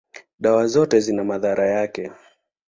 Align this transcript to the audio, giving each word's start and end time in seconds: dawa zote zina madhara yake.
dawa 0.39 0.67
zote 0.67 0.99
zina 0.99 1.23
madhara 1.23 1.67
yake. 1.69 2.11